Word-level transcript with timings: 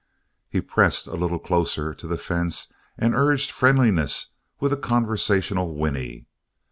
He 0.49 0.61
pressed 0.61 1.05
a 1.05 1.13
little 1.15 1.37
closer 1.37 1.93
to 1.93 2.07
the 2.07 2.17
fence 2.17 2.73
and 2.97 3.13
urged 3.13 3.51
friendliness 3.51 4.33
with 4.59 4.73
a 4.73 4.77
conversational 4.77 5.75
whinny. 5.75 6.25